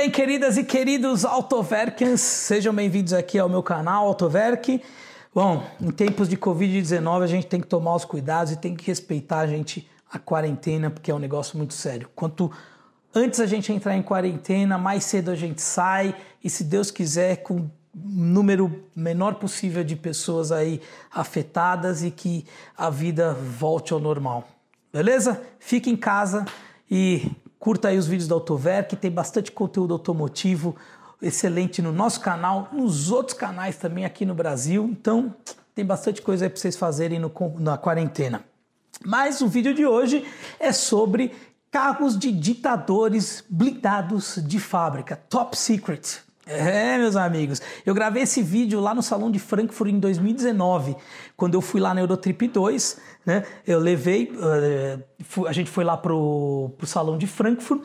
bem, 0.00 0.10
queridas 0.10 0.56
e 0.56 0.64
queridos 0.64 1.26
Autoverkens? 1.26 2.22
Sejam 2.22 2.74
bem-vindos 2.74 3.12
aqui 3.12 3.38
ao 3.38 3.50
meu 3.50 3.62
canal 3.62 4.06
Autoverk. 4.06 4.82
Bom, 5.34 5.62
em 5.78 5.90
tempos 5.90 6.26
de 6.26 6.38
Covid-19 6.38 7.22
a 7.22 7.26
gente 7.26 7.46
tem 7.46 7.60
que 7.60 7.66
tomar 7.66 7.96
os 7.96 8.06
cuidados 8.06 8.50
e 8.50 8.56
tem 8.56 8.74
que 8.74 8.86
respeitar 8.86 9.40
a 9.40 9.46
gente 9.46 9.86
a 10.10 10.18
quarentena, 10.18 10.88
porque 10.88 11.10
é 11.10 11.14
um 11.14 11.18
negócio 11.18 11.58
muito 11.58 11.74
sério. 11.74 12.08
Quanto 12.16 12.50
antes 13.14 13.40
a 13.40 13.46
gente 13.46 13.70
entrar 13.74 13.94
em 13.94 14.00
quarentena, 14.00 14.78
mais 14.78 15.04
cedo 15.04 15.30
a 15.30 15.34
gente 15.34 15.60
sai 15.60 16.16
e 16.42 16.48
se 16.48 16.64
Deus 16.64 16.90
quiser 16.90 17.42
com 17.42 17.68
número 17.94 18.82
menor 18.96 19.34
possível 19.34 19.84
de 19.84 19.96
pessoas 19.96 20.50
aí 20.50 20.80
afetadas 21.12 22.02
e 22.02 22.10
que 22.10 22.46
a 22.74 22.88
vida 22.88 23.34
volte 23.34 23.92
ao 23.92 24.00
normal. 24.00 24.48
Beleza? 24.90 25.42
Fique 25.58 25.90
em 25.90 25.96
casa 25.96 26.46
e 26.90 27.30
curta 27.60 27.88
aí 27.88 27.98
os 27.98 28.06
vídeos 28.06 28.26
da 28.26 28.34
Autover, 28.34 28.88
que 28.88 28.96
tem 28.96 29.10
bastante 29.10 29.52
conteúdo 29.52 29.92
automotivo 29.92 30.74
excelente 31.20 31.82
no 31.82 31.92
nosso 31.92 32.20
canal, 32.20 32.70
nos 32.72 33.10
outros 33.10 33.36
canais 33.36 33.76
também 33.76 34.06
aqui 34.06 34.24
no 34.24 34.34
Brasil. 34.34 34.88
Então, 34.90 35.34
tem 35.74 35.84
bastante 35.84 36.22
coisa 36.22 36.46
aí 36.46 36.48
para 36.48 36.58
vocês 36.58 36.76
fazerem 36.76 37.18
no, 37.18 37.30
na 37.58 37.76
quarentena. 37.76 38.42
Mas 39.04 39.42
o 39.42 39.46
vídeo 39.46 39.74
de 39.74 39.84
hoje 39.84 40.26
é 40.58 40.72
sobre 40.72 41.32
carros 41.70 42.18
de 42.18 42.32
ditadores 42.32 43.44
blindados 43.48 44.40
de 44.42 44.58
fábrica, 44.58 45.16
top 45.28 45.56
secret. 45.56 46.20
É, 46.52 46.98
meus 46.98 47.14
amigos, 47.14 47.62
eu 47.86 47.94
gravei 47.94 48.24
esse 48.24 48.42
vídeo 48.42 48.80
lá 48.80 48.92
no 48.92 49.04
Salão 49.04 49.30
de 49.30 49.38
Frankfurt 49.38 49.92
em 49.92 50.00
2019, 50.00 50.96
quando 51.36 51.54
eu 51.54 51.60
fui 51.60 51.80
lá 51.80 51.94
na 51.94 52.00
Eurotrip 52.00 52.48
2, 52.48 52.98
né? 53.24 53.44
Eu 53.64 53.78
levei, 53.78 54.32
uh, 54.32 55.46
a 55.46 55.52
gente 55.52 55.70
foi 55.70 55.84
lá 55.84 55.96
pro, 55.96 56.72
pro 56.76 56.88
Salão 56.88 57.16
de 57.16 57.28
Frankfurt, 57.28 57.84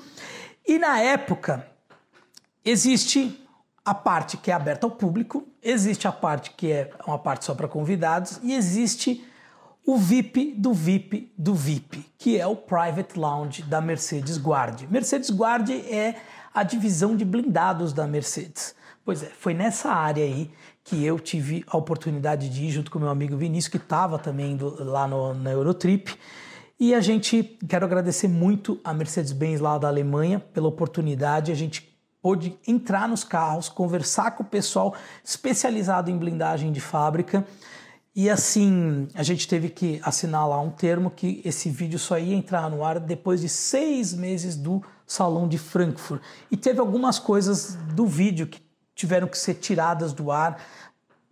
e 0.67 0.79
na 0.79 0.99
época 0.99 1.67
existe 2.65 3.39
a 3.85 3.93
parte 3.93 4.35
que 4.35 4.49
é 4.49 4.53
aberta 4.55 4.87
ao 4.87 4.91
público, 4.91 5.47
existe 5.61 6.07
a 6.07 6.11
parte 6.11 6.49
que 6.49 6.71
é 6.71 6.89
uma 7.05 7.19
parte 7.19 7.45
só 7.45 7.53
para 7.53 7.67
convidados, 7.67 8.39
e 8.41 8.55
existe 8.55 9.23
o 9.85 9.95
VIP 9.95 10.55
do 10.57 10.73
VIP 10.73 11.31
do 11.37 11.53
VIP, 11.53 12.03
que 12.17 12.39
é 12.39 12.47
o 12.47 12.55
Private 12.55 13.19
Lounge 13.19 13.61
da 13.61 13.79
Mercedes 13.79 14.39
Guard. 14.39 14.89
Mercedes 14.89 15.29
Guard 15.29 15.69
é 15.69 16.15
a 16.55 16.63
divisão 16.63 17.17
de 17.17 17.25
blindados 17.25 17.91
da 17.91 18.07
Mercedes. 18.07 18.73
Pois 19.03 19.21
é, 19.21 19.29
foi 19.37 19.53
nessa 19.53 19.91
área 19.91 20.23
aí 20.23 20.49
que 20.85 21.03
eu 21.03 21.19
tive 21.19 21.65
a 21.67 21.75
oportunidade 21.75 22.47
de 22.47 22.63
ir 22.63 22.71
junto 22.71 22.89
com 22.89 22.97
meu 22.97 23.09
amigo 23.09 23.35
Vinícius, 23.35 23.69
que 23.69 23.77
estava 23.77 24.17
também 24.17 24.57
lá 24.61 25.05
no, 25.05 25.33
na 25.33 25.51
Eurotrip. 25.51 26.17
E 26.79 26.95
a 26.95 27.01
gente, 27.01 27.57
quero 27.67 27.85
agradecer 27.85 28.29
muito 28.29 28.79
a 28.83 28.93
Mercedes-Benz 28.93 29.59
lá 29.59 29.77
da 29.77 29.89
Alemanha 29.89 30.39
pela 30.39 30.67
oportunidade. 30.67 31.51
A 31.51 31.55
gente 31.55 31.93
pôde 32.21 32.57
entrar 32.65 33.07
nos 33.07 33.23
carros, 33.23 33.67
conversar 33.67 34.31
com 34.31 34.43
o 34.43 34.45
pessoal 34.45 34.95
especializado 35.23 36.09
em 36.09 36.17
blindagem 36.17 36.71
de 36.71 36.79
fábrica. 36.79 37.45
E 38.15 38.29
assim, 38.29 39.09
a 39.13 39.23
gente 39.23 39.45
teve 39.45 39.69
que 39.69 39.99
assinar 40.01 40.47
lá 40.47 40.59
um 40.61 40.69
termo 40.69 41.11
que 41.11 41.41
esse 41.43 41.69
vídeo 41.69 41.99
só 41.99 42.17
ia 42.17 42.33
entrar 42.33 42.69
no 42.69 42.83
ar 42.83 42.99
depois 42.99 43.41
de 43.41 43.49
seis 43.49 44.13
meses 44.13 44.55
do 44.55 44.81
Salão 45.05 45.47
de 45.47 45.57
Frankfurt. 45.57 46.21
E 46.49 46.57
teve 46.57 46.79
algumas 46.79 47.19
coisas 47.19 47.75
do 47.93 48.05
vídeo 48.05 48.47
que 48.47 48.61
tiveram 48.95 49.27
que 49.27 49.37
ser 49.37 49.55
tiradas 49.55 50.13
do 50.13 50.31
ar. 50.31 50.61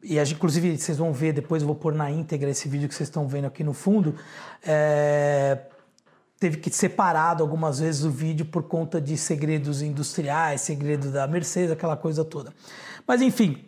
E 0.02 0.20
inclusive 0.20 0.78
vocês 0.78 0.98
vão 0.98 1.14
ver, 1.14 1.34
depois 1.34 1.62
eu 1.62 1.68
vou 1.68 1.76
pôr 1.76 1.94
na 1.94 2.12
íntegra 2.12 2.50
esse 2.50 2.68
vídeo 2.68 2.90
que 2.90 2.94
vocês 2.94 3.08
estão 3.08 3.28
vendo 3.28 3.46
aqui 3.46 3.64
no 3.64 3.74
fundo. 3.74 4.16
É, 4.62 5.60
teve 6.40 6.58
que 6.58 6.70
separado 6.70 7.42
algumas 7.42 7.80
vezes 7.80 8.04
o 8.04 8.12
vídeo 8.12 8.46
por 8.46 8.64
conta 8.64 9.00
de 9.00 9.18
segredos 9.18 9.82
industriais, 9.82 10.62
segredo 10.62 11.10
da 11.10 11.26
Mercedes, 11.26 11.72
aquela 11.72 11.96
coisa 11.96 12.26
toda. 12.26 12.54
Mas 13.08 13.22
enfim, 13.22 13.66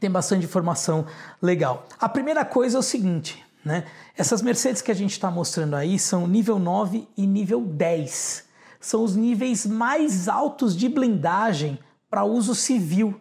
tem 0.00 0.10
bastante 0.10 0.46
informação 0.46 1.06
legal. 1.40 1.86
A 2.00 2.08
primeira 2.08 2.44
coisa 2.44 2.78
é 2.78 2.80
o 2.80 2.82
seguinte, 2.82 3.44
né? 3.62 3.84
Essas 4.16 4.40
Mercedes 4.40 4.80
que 4.80 4.90
a 4.90 4.94
gente 4.94 5.12
está 5.12 5.30
mostrando 5.30 5.76
aí 5.76 5.98
são 5.98 6.26
nível 6.26 6.58
9 6.58 7.06
e 7.14 7.26
nível 7.26 7.60
10 7.60 8.53
são 8.84 9.02
os 9.02 9.16
níveis 9.16 9.64
mais 9.64 10.28
altos 10.28 10.76
de 10.76 10.90
blindagem 10.90 11.78
para 12.10 12.22
uso 12.22 12.54
civil, 12.54 13.18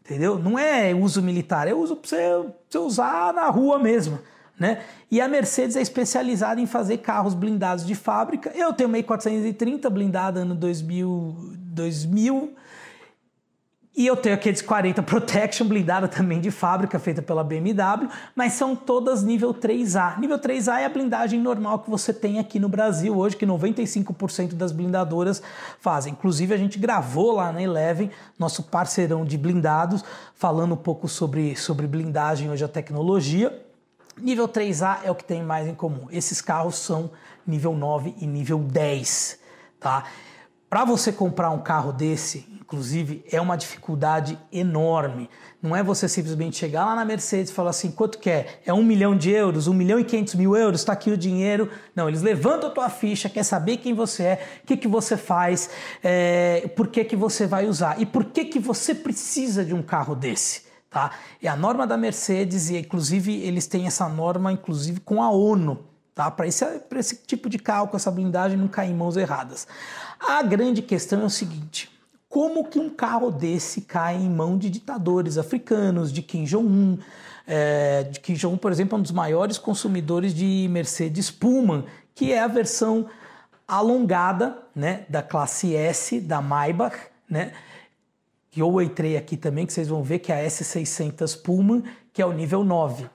entendeu? 0.00 0.38
Não 0.38 0.56
é 0.56 0.94
uso 0.94 1.20
militar, 1.20 1.66
é 1.66 1.74
uso 1.74 1.96
para 1.96 2.08
você, 2.08 2.16
você, 2.70 2.78
usar 2.78 3.34
na 3.34 3.48
rua 3.48 3.80
mesmo. 3.80 4.20
Né? 4.56 4.80
E 5.10 5.20
a 5.20 5.26
Mercedes 5.26 5.74
é 5.74 5.82
especializada 5.82 6.60
em 6.60 6.66
fazer 6.66 6.98
carros 6.98 7.34
blindados 7.34 7.84
de 7.84 7.96
fábrica. 7.96 8.52
Eu 8.54 8.72
tenho 8.72 8.88
uma 8.88 8.96
E430 8.98 9.90
blindada 9.90 10.40
ano 10.40 10.54
2000, 10.54 11.36
2000 11.56 12.54
e 13.94 14.06
eu 14.06 14.16
tenho 14.16 14.34
aqueles 14.34 14.62
40 14.62 15.02
Protection 15.02 15.66
blindada 15.66 16.08
também 16.08 16.40
de 16.40 16.50
fábrica, 16.50 16.98
feita 16.98 17.20
pela 17.20 17.44
BMW, 17.44 18.08
mas 18.34 18.54
são 18.54 18.74
todas 18.74 19.22
nível 19.22 19.52
3A. 19.52 20.18
Nível 20.18 20.38
3A 20.38 20.78
é 20.78 20.86
a 20.86 20.88
blindagem 20.88 21.38
normal 21.38 21.80
que 21.80 21.90
você 21.90 22.10
tem 22.10 22.38
aqui 22.38 22.58
no 22.58 22.70
Brasil 22.70 23.14
hoje, 23.14 23.36
que 23.36 23.46
95% 23.46 24.54
das 24.54 24.72
blindadoras 24.72 25.42
fazem. 25.78 26.14
Inclusive, 26.14 26.54
a 26.54 26.56
gente 26.56 26.78
gravou 26.78 27.32
lá 27.32 27.52
na 27.52 27.62
Eleven, 27.62 28.10
nosso 28.38 28.62
parceirão 28.62 29.26
de 29.26 29.36
blindados, 29.36 30.02
falando 30.34 30.72
um 30.72 30.78
pouco 30.78 31.06
sobre, 31.06 31.54
sobre 31.54 31.86
blindagem 31.86 32.50
hoje, 32.50 32.64
a 32.64 32.68
tecnologia. 32.68 33.62
Nível 34.16 34.48
3A 34.48 35.00
é 35.04 35.10
o 35.10 35.14
que 35.14 35.24
tem 35.24 35.42
mais 35.42 35.68
em 35.68 35.74
comum. 35.74 36.06
Esses 36.10 36.40
carros 36.40 36.76
são 36.76 37.10
nível 37.46 37.74
9 37.74 38.14
e 38.20 38.26
nível 38.26 38.58
10, 38.58 39.38
tá? 39.78 40.04
Para 40.70 40.86
você 40.86 41.12
comprar 41.12 41.50
um 41.50 41.58
carro 41.58 41.92
desse, 41.92 42.51
inclusive, 42.72 43.22
é 43.30 43.38
uma 43.38 43.54
dificuldade 43.54 44.38
enorme. 44.50 45.28
Não 45.60 45.76
é 45.76 45.82
você 45.82 46.08
simplesmente 46.08 46.56
chegar 46.56 46.86
lá 46.86 46.96
na 46.96 47.04
Mercedes 47.04 47.50
e 47.50 47.54
falar 47.54 47.68
assim, 47.68 47.90
quanto 47.90 48.16
quer? 48.16 48.62
É 48.64 48.72
um 48.72 48.82
milhão 48.82 49.14
de 49.14 49.30
euros, 49.30 49.68
um 49.68 49.74
milhão 49.74 50.00
e 50.00 50.04
quinhentos 50.04 50.34
mil 50.34 50.56
euros, 50.56 50.80
está 50.80 50.94
aqui 50.94 51.10
o 51.10 51.16
dinheiro. 51.16 51.68
Não, 51.94 52.08
eles 52.08 52.22
levantam 52.22 52.70
a 52.70 52.72
tua 52.72 52.88
ficha, 52.88 53.28
quer 53.28 53.42
saber 53.42 53.76
quem 53.76 53.92
você 53.92 54.22
é, 54.22 54.46
o 54.64 54.66
que, 54.66 54.78
que 54.78 54.88
você 54.88 55.18
faz, 55.18 55.68
é, 56.02 56.66
por 56.74 56.88
que, 56.88 57.04
que 57.04 57.14
você 57.14 57.46
vai 57.46 57.66
usar 57.66 58.00
e 58.00 58.06
por 58.06 58.24
que, 58.24 58.46
que 58.46 58.58
você 58.58 58.94
precisa 58.94 59.62
de 59.62 59.74
um 59.74 59.82
carro 59.82 60.14
desse. 60.14 60.62
Tá? 60.88 61.10
É 61.42 61.48
a 61.48 61.56
norma 61.56 61.86
da 61.86 61.98
Mercedes 61.98 62.70
e 62.70 62.78
inclusive 62.78 63.34
eles 63.34 63.66
têm 63.66 63.86
essa 63.86 64.08
norma 64.08 64.50
inclusive 64.50 65.00
com 65.00 65.22
a 65.22 65.30
ONU, 65.30 65.84
tá? 66.14 66.30
Para 66.30 66.46
esse, 66.46 66.64
esse 66.96 67.16
tipo 67.26 67.50
de 67.50 67.58
carro 67.58 67.88
com 67.88 67.96
essa 67.96 68.10
blindagem 68.10 68.58
não 68.58 68.68
cair 68.68 68.90
em 68.90 68.94
mãos 68.94 69.16
erradas. 69.16 69.66
A 70.20 70.42
grande 70.42 70.82
questão 70.82 71.22
é 71.22 71.24
o 71.24 71.30
seguinte: 71.30 71.91
como 72.32 72.64
que 72.64 72.78
um 72.78 72.88
carro 72.88 73.30
desse 73.30 73.82
cai 73.82 74.16
em 74.16 74.30
mão 74.30 74.56
de 74.56 74.70
ditadores 74.70 75.36
africanos, 75.36 76.10
de 76.10 76.22
Kim 76.22 76.44
Jong-un? 76.44 76.96
É, 77.46 78.04
de 78.04 78.20
Kim 78.20 78.32
Jong-un, 78.32 78.56
por 78.56 78.72
exemplo, 78.72 78.96
é 78.96 78.98
um 78.98 79.02
dos 79.02 79.12
maiores 79.12 79.58
consumidores 79.58 80.32
de 80.32 80.66
Mercedes 80.70 81.30
Pullman, 81.30 81.84
que 82.14 82.32
é 82.32 82.40
a 82.40 82.46
versão 82.46 83.06
alongada 83.68 84.56
né, 84.74 85.04
da 85.10 85.22
classe 85.22 85.76
S 85.76 86.22
da 86.22 86.40
Maybach, 86.40 86.96
né? 87.28 87.52
Que 88.50 88.62
eu 88.62 88.80
entrei 88.80 89.18
aqui 89.18 89.36
também, 89.36 89.66
que 89.66 89.72
vocês 89.74 89.88
vão 89.88 90.02
ver 90.02 90.20
que 90.20 90.32
é 90.32 90.42
a 90.42 90.46
S600 90.48 91.42
Pullman, 91.42 91.84
que 92.14 92.22
é 92.22 92.24
o 92.24 92.32
nível 92.32 92.64
9. 92.64 93.10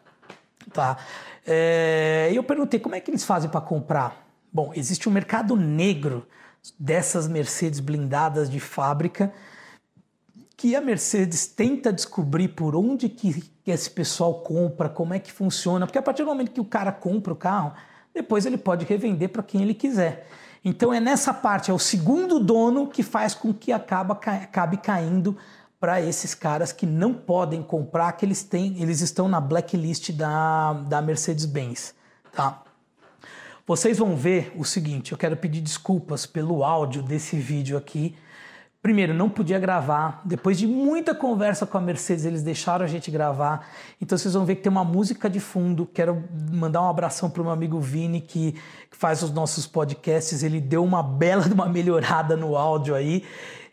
Tá? 0.72 0.96
É, 1.44 2.30
eu 2.32 2.44
perguntei 2.44 2.80
como 2.80 2.94
é 2.94 3.00
que 3.00 3.10
eles 3.10 3.24
fazem 3.24 3.50
para 3.50 3.62
comprar. 3.62 4.28
Bom, 4.54 4.72
existe 4.76 5.10
um 5.10 5.12
mercado 5.12 5.56
negro 5.56 6.28
dessas 6.80 7.28
Mercedes 7.28 7.80
blindadas 7.80 8.50
de 8.50 8.60
fábrica 8.60 9.34
que 10.58 10.76
a 10.76 10.82
Mercedes 10.82 11.46
tenta 11.46 11.94
descobrir 11.94 12.48
por 12.50 12.76
onde 12.76 13.08
que 13.08 13.44
esse 13.68 13.92
pessoal 13.92 14.42
compra, 14.42 14.90
como 14.90 15.14
é 15.14 15.20
que 15.20 15.32
funciona, 15.32 15.86
porque 15.86 16.00
a 16.00 16.02
partir 16.02 16.24
do 16.24 16.30
momento 16.30 16.52
que 16.52 16.60
o 16.60 16.66
cara 16.66 16.92
compra 16.92 17.32
o 17.32 17.36
carro, 17.36 17.74
depois 18.12 18.44
ele 18.48 18.58
pode 18.58 18.84
revender 18.84 19.30
para 19.30 19.44
quem 19.44 19.62
ele 19.62 19.76
quiser. 19.76 20.28
Então 20.66 20.92
é 20.92 21.00
nessa 21.00 21.32
parte, 21.32 21.70
é 21.70 21.74
o 21.74 21.78
segundo 21.78 22.40
dono 22.40 22.88
que 22.88 23.04
faz 23.04 23.36
com 23.36 23.54
que 23.54 23.72
acaba, 23.72 24.16
acabe 24.16 24.78
caindo 24.78 25.38
para 25.80 26.02
esses 26.02 26.34
caras 26.34 26.72
que 26.72 26.88
não 26.88 27.14
podem 27.14 27.62
comprar, 27.62 28.12
que 28.14 28.26
eles 28.26 28.42
têm, 28.42 28.82
eles 28.82 29.02
estão 29.02 29.30
na 29.30 29.40
blacklist 29.40 30.12
da, 30.12 30.74
da 30.74 31.04
Mercedes-Benz, 31.04 31.94
tá? 32.34 32.64
Vocês 33.68 33.98
vão 33.98 34.16
ver 34.16 34.54
o 34.56 34.64
seguinte, 34.64 35.12
eu 35.12 35.18
quero 35.18 35.36
pedir 35.36 35.60
desculpas 35.60 36.26
pelo 36.26 36.64
áudio 36.64 37.04
desse 37.04 37.36
vídeo 37.36 37.78
aqui. 37.78 38.16
Primeiro, 38.82 39.14
não 39.14 39.28
podia 39.28 39.60
gravar. 39.60 40.22
Depois 40.24 40.58
de 40.58 40.68
muita 40.68 41.14
conversa 41.14 41.66
com 41.66 41.78
a 41.78 41.82
Mercedes, 41.82 42.26
eles 42.26 42.44
deixaram 42.44 42.86
a 42.86 42.88
gente 42.88 43.10
gravar. 43.10 43.68
Então 44.00 44.18
vocês 44.18 44.34
vão 44.34 44.46
ver 44.46 44.56
que 44.56 44.62
tem 44.62 44.72
uma 44.72 44.84
música 44.84 45.30
de 45.30 45.40
fundo. 45.40 45.86
Quero 45.86 46.24
mandar 46.52 46.82
um 46.82 46.88
abração 46.88 47.30
para 47.30 47.42
o 47.42 47.44
meu 47.44 47.54
amigo 47.54 47.80
Vini, 47.80 48.22
que, 48.22 48.56
faz 48.92 49.22
os 49.22 49.32
nossos 49.32 49.68
podcasts. 49.68 50.44
Ele 50.44 50.62
deu 50.62 50.84
uma 50.84 51.02
bela 51.04 51.46
uma 51.52 51.68
melhorada 51.68 52.38
no 52.38 52.56
áudio 52.56 52.96
aí. 52.96 53.24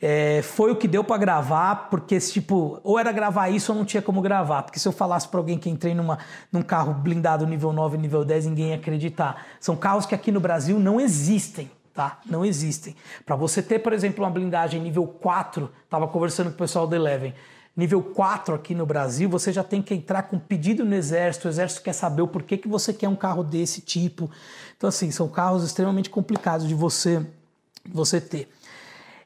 É, 0.03 0.43
foi 0.43 0.73
o 0.73 0.77
que 0.77 0.89
deu 0.89 1.05
para 1.05 1.17
gravar, 1.17 1.89
porque 1.89 2.19
tipo, 2.19 2.81
ou 2.83 2.99
era 2.99 3.13
gravar 3.13 3.49
isso 3.49 3.73
ou 3.73 3.79
não 3.79 3.85
tinha 3.85 4.03
como 4.03 4.21
gravar. 4.21 4.63
Porque 4.63 4.79
se 4.79 4.89
eu 4.89 4.93
falasse 4.93 5.29
para 5.29 5.39
alguém 5.39 5.59
que 5.59 5.71
entrei 5.71 5.95
numa, 5.95 6.19
num 6.51 6.63
carro 6.63 6.93
blindado 6.93 7.47
nível 7.47 7.73
9 7.73 7.97
nível 7.99 8.25
10, 8.25 8.47
ninguém 8.47 8.71
ia 8.71 8.77
acreditar. 8.77 9.47
São 9.61 9.77
carros 9.77 10.07
que 10.07 10.15
aqui 10.15 10.33
no 10.33 10.41
Brasil 10.41 10.79
não 10.79 11.01
existem. 11.01 11.71
Tá? 11.95 12.21
Não 12.27 12.45
existem. 12.45 12.97
Para 13.25 13.37
você 13.37 13.63
ter, 13.63 13.79
por 13.79 13.93
exemplo, 13.93 14.25
uma 14.25 14.31
blindagem 14.31 14.81
nível 14.81 15.07
4, 15.07 15.71
estava 15.85 16.09
conversando 16.09 16.49
com 16.49 16.57
o 16.57 16.59
pessoal 16.59 16.87
do 16.87 16.95
Eleven, 16.95 17.33
nível 17.77 18.03
4 18.03 18.55
aqui 18.55 18.75
no 18.75 18.85
Brasil, 18.85 19.29
você 19.29 19.53
já 19.53 19.65
tem 19.65 19.81
que 19.81 19.95
entrar 19.95 20.25
com 20.25 20.39
pedido 20.39 20.85
no 20.85 20.95
exército, 20.95 21.47
o 21.47 21.51
exército 21.51 21.83
quer 21.83 21.93
saber 21.93 22.23
o 22.23 22.29
porquê 22.29 22.57
que 22.57 22.69
você 22.69 22.93
quer 22.93 23.09
um 23.09 23.17
carro 23.17 23.45
desse 23.45 23.81
tipo. 23.81 24.31
Então 24.77 24.89
assim, 24.89 25.11
são 25.11 25.29
carros 25.29 25.65
extremamente 25.65 26.11
complicados 26.11 26.67
de 26.67 26.75
você 26.75 27.25
você 27.93 28.21
ter. 28.21 28.49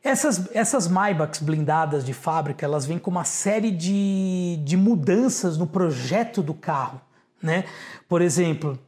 Essas, 0.03 0.49
essas 0.55 0.89
Maybachs 0.89 1.41
blindadas 1.41 2.05
de 2.05 2.13
fábrica, 2.13 2.65
elas 2.65 2.85
vêm 2.87 2.99
com 2.99 3.11
uma 3.11 3.25
série 3.25 3.71
de, 3.71 4.59
de 4.65 4.77
mudanças 4.77 5.57
no 5.57 5.67
projeto 5.67 6.43
do 6.43 6.55
carro, 6.55 7.01
né? 7.43 7.65
Por 8.09 8.23
exemplo, 8.23 8.79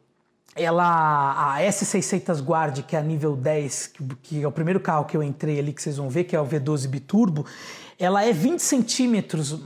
ela 0.55 1.55
a 1.55 1.61
S600 1.61 2.43
Guard, 2.43 2.83
que 2.83 2.97
é 2.97 2.99
a 2.99 3.03
nível 3.03 3.37
10, 3.37 3.93
que, 4.23 4.43
é 4.43 4.47
o 4.47 4.53
primeiro 4.53 4.81
carro 4.81 5.05
que 5.05 5.17
eu 5.17 5.23
entrei 5.23 5.59
ali, 5.59 5.73
que 5.73 5.83
vocês 5.83 5.97
vão 5.97 6.09
ver, 6.09 6.25
que 6.25 6.35
é 6.35 6.41
o 6.41 6.47
V12 6.47 6.89
Biturbo, 6.89 7.47
ela 7.99 8.25
é 8.25 8.33
20 8.33 8.61
centímetros 8.61 9.61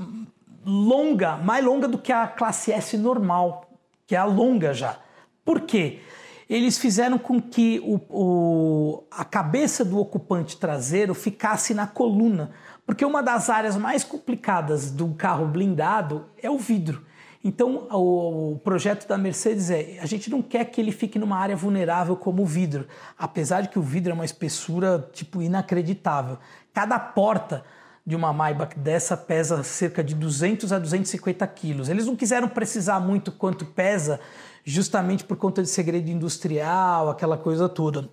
longa, 0.65 1.37
mais 1.37 1.65
longa 1.65 1.89
do 1.89 1.99
que 1.99 2.13
a 2.13 2.27
classe 2.27 2.73
S 2.73 2.97
normal, 2.97 3.71
que 4.07 4.15
é 4.15 4.19
a 4.19 4.25
longa 4.25 4.73
já. 4.73 4.99
Por 5.45 5.63
quê? 5.63 6.01
Eles 6.49 6.77
fizeram 6.79 7.19
com 7.19 7.41
que 7.41 7.81
o, 7.81 8.01
o, 8.11 9.05
a 9.11 9.25
cabeça 9.25 9.85
do 9.85 9.99
ocupante 9.99 10.59
traseiro 10.59 11.15
ficasse 11.15 11.73
na 11.73 11.87
coluna, 11.87 12.51
porque 12.87 13.05
uma 13.05 13.23
das 13.23 13.49
áreas 13.49 13.77
mais 13.77 14.05
complicadas 14.05 14.91
do 14.91 15.15
carro 15.15 15.47
blindado 15.47 16.27
é 16.43 16.51
o 16.51 16.59
vidro. 16.59 17.05
Então, 17.46 17.87
o, 17.91 18.58
projeto 18.64 19.06
da 19.06 19.19
Mercedes 19.19 19.69
é: 19.69 19.99
a 20.00 20.06
gente 20.06 20.31
não 20.31 20.41
quer 20.41 20.64
que 20.64 20.81
ele 20.81 20.91
fique 20.91 21.19
numa 21.19 21.37
área 21.37 21.55
vulnerável 21.55 22.17
como 22.17 22.43
o 22.43 22.46
vidro, 22.46 22.88
apesar 23.19 23.61
de 23.61 23.69
que 23.69 23.79
o 23.79 23.82
vidro 23.82 24.12
é 24.12 24.14
uma 24.14 24.25
espessura 24.25 25.06
tipo 25.12 25.43
inacreditável. 25.43 26.38
Cada 26.73 26.99
porta 26.99 27.62
de 28.06 28.17
uma 28.17 28.32
Maybach 28.32 28.79
dessa 28.79 29.14
pesa 29.14 29.62
cerca 29.62 30.02
de 30.02 30.14
200 30.14 30.73
a 30.73 30.79
250 30.79 31.46
quilos. 31.49 31.91
Eles 31.91 32.06
não 32.06 32.17
quiseram 32.17 32.49
precisar 32.49 32.99
muito 32.99 33.31
quanto 33.31 33.67
pesa, 33.67 34.20
justamente 34.64 35.23
por 35.23 35.37
conta 35.37 35.62
de 35.62 35.69
segredo 35.69 36.11
industrial, 36.11 37.11
aquela 37.11 37.37
coisa 37.37 37.69
toda. 37.69 38.08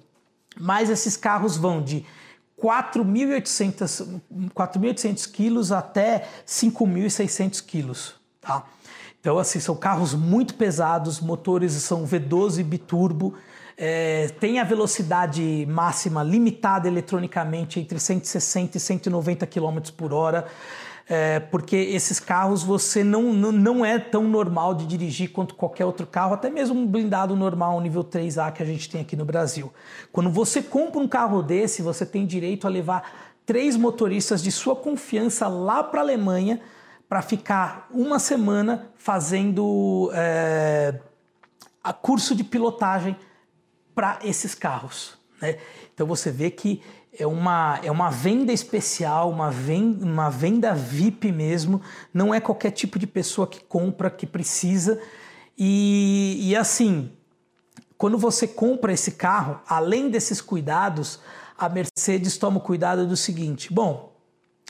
Mas 0.59 0.89
esses 0.89 1.15
carros 1.15 1.55
vão 1.55 1.81
de 1.81 2.05
4.800 2.61 5.31
quilos 5.31 5.71
até 5.71 6.27
5.600 6.45 7.65
quilos, 7.65 8.15
tá? 8.41 8.65
Então, 9.21 9.37
assim, 9.37 9.59
são 9.59 9.75
carros 9.75 10.15
muito 10.15 10.55
pesados, 10.55 11.19
motores 11.19 11.73
são 11.73 12.07
V12 12.07 12.63
biturbo, 12.63 13.35
é, 13.77 14.29
tem 14.39 14.59
a 14.59 14.63
velocidade 14.63 15.63
máxima 15.69 16.23
limitada 16.23 16.87
eletronicamente 16.87 17.79
entre 17.79 17.99
160 17.99 18.77
e 18.77 18.79
190 18.79 19.45
km 19.45 19.77
por 19.95 20.11
hora, 20.11 20.47
é, 21.07 21.39
porque 21.39 21.75
esses 21.75 22.19
carros 22.19 22.63
você 22.63 23.03
não, 23.03 23.31
não, 23.31 23.51
não 23.51 23.85
é 23.85 23.99
tão 23.99 24.23
normal 24.23 24.73
de 24.73 24.87
dirigir 24.87 25.31
quanto 25.31 25.53
qualquer 25.53 25.85
outro 25.85 26.07
carro, 26.07 26.33
até 26.33 26.49
mesmo 26.49 26.79
um 26.79 26.87
blindado 26.87 27.35
normal, 27.35 27.79
nível 27.79 28.03
3A 28.03 28.51
que 28.51 28.63
a 28.63 28.65
gente 28.65 28.89
tem 28.89 29.01
aqui 29.01 29.15
no 29.15 29.25
Brasil. 29.25 29.71
Quando 30.11 30.31
você 30.31 30.63
compra 30.63 30.99
um 30.99 31.07
carro 31.07 31.43
desse, 31.43 31.83
você 31.83 32.07
tem 32.07 32.25
direito 32.25 32.65
a 32.65 32.71
levar 32.71 33.31
três 33.45 33.77
motoristas 33.77 34.41
de 34.41 34.51
sua 34.51 34.75
confiança 34.75 35.47
lá 35.47 35.83
para 35.83 35.99
a 35.99 36.03
Alemanha 36.03 36.59
para 37.11 37.21
ficar 37.21 37.89
uma 37.91 38.19
semana 38.19 38.89
fazendo 38.95 40.09
é, 40.13 40.97
curso 42.01 42.33
de 42.33 42.41
pilotagem 42.41 43.17
para 43.93 44.19
esses 44.23 44.55
carros. 44.55 45.17
Né? 45.41 45.57
Então 45.93 46.07
você 46.07 46.31
vê 46.31 46.49
que 46.49 46.81
é 47.19 47.27
uma, 47.27 47.81
é 47.83 47.91
uma 47.91 48.09
venda 48.09 48.53
especial, 48.53 49.29
uma 49.29 49.51
venda, 49.51 50.05
uma 50.05 50.29
venda 50.29 50.73
VIP 50.73 51.33
mesmo, 51.33 51.81
não 52.13 52.33
é 52.33 52.39
qualquer 52.39 52.71
tipo 52.71 52.97
de 52.97 53.05
pessoa 53.05 53.45
que 53.45 53.61
compra, 53.61 54.09
que 54.09 54.25
precisa. 54.25 54.97
E, 55.57 56.37
e 56.41 56.55
assim, 56.55 57.11
quando 57.97 58.17
você 58.17 58.47
compra 58.47 58.93
esse 58.93 59.11
carro, 59.11 59.59
além 59.67 60.09
desses 60.09 60.39
cuidados, 60.39 61.19
a 61.57 61.67
Mercedes 61.67 62.37
toma 62.37 62.59
o 62.59 62.61
cuidado 62.61 63.05
do 63.05 63.17
seguinte: 63.17 63.73
bom, 63.73 64.10